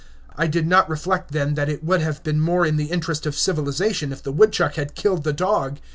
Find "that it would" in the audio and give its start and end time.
1.53-2.01